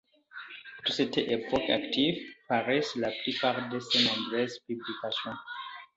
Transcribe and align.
De 0.87 0.91
cette 0.91 1.19
époque 1.19 1.69
active 1.69 2.17
paraisse 2.49 2.95
la 2.95 3.11
plupart 3.21 3.69
de 3.69 3.77
ses 3.79 4.03
nombreuses 4.03 4.57
publications. 4.67 5.35